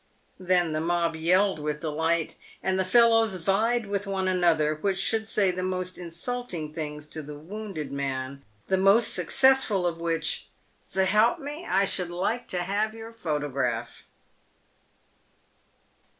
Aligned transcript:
Then 0.39 0.73
the 0.73 0.81
mob 0.81 1.15
yelled 1.15 1.59
with 1.59 1.81
delight, 1.81 2.35
and 2.63 2.79
the 2.79 2.83
fellows 2.83 3.35
vied 3.35 3.85
with 3.85 4.07
one 4.07 4.27
another 4.27 4.73
which 4.81 4.97
should 4.97 5.27
say 5.27 5.51
the 5.51 5.61
most 5.61 5.95
in 5.95 6.09
sulting 6.09 6.73
things 6.73 7.05
to 7.09 7.21
the 7.21 7.37
wounded 7.37 7.91
man, 7.91 8.43
the 8.65 8.77
most 8.79 9.13
successful 9.13 9.85
of 9.85 9.99
which 9.99 10.49
was," 10.81 10.91
S'help 11.05 11.37
me, 11.37 11.67
I 11.67 11.85
should 11.85 12.09
like 12.09 12.47
to 12.47 12.63
have 12.63 12.95
your 12.95 13.11
photograph." 13.11 14.07